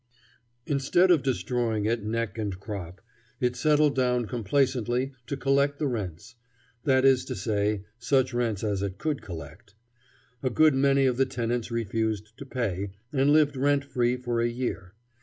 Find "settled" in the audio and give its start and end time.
3.55-3.93